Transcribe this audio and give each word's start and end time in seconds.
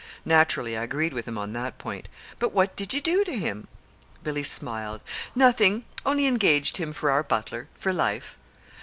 Naturally 0.25 0.75
I 0.75 0.81
agreed 0.81 1.13
with 1.13 1.27
him 1.27 1.37
on 1.37 1.53
that 1.53 1.77
point. 1.77 2.07
But 2.39 2.53
what 2.53 2.75
did 2.75 2.91
you 2.91 3.01
do 3.01 3.23
to 3.23 3.37
him?" 3.37 3.67
Billy 4.23 4.41
smiled. 4.41 5.01
"Nothing 5.35 5.85
only 6.07 6.25
engaged 6.25 6.77
him 6.77 6.91
for 6.91 7.11
our 7.11 7.21
butler 7.21 7.67
for 7.77 7.93
life." 7.93 8.35